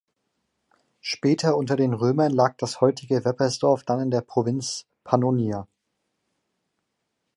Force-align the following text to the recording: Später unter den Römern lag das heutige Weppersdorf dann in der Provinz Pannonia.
Später 1.01 1.55
unter 1.55 1.75
den 1.75 1.93
Römern 1.93 2.31
lag 2.31 2.55
das 2.57 2.81
heutige 2.81 3.23
Weppersdorf 3.23 3.83
dann 3.83 3.99
in 3.99 4.09
der 4.09 4.21
Provinz 4.21 4.87
Pannonia. 5.03 5.67